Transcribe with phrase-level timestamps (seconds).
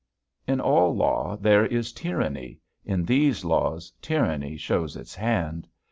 [0.47, 5.67] In all law there is tyranny, in these laws tyranny shows its hand.